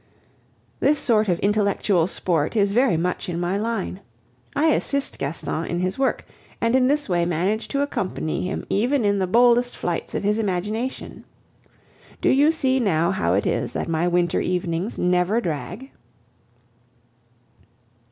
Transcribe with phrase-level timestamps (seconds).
[0.79, 3.99] This sort of intellectual sport is very much in my line.
[4.55, 6.25] I assist Gaston in his work,
[6.59, 10.39] and in this way manage to accompany him even in the boldest flights of his
[10.39, 11.23] imagination.
[12.19, 15.91] Do you see now how it is that my winter evenings never drag?